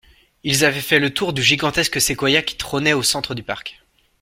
[0.41, 3.83] Ils avaient fait le tour du gigantesque séquoia qui trônait au centre du parc.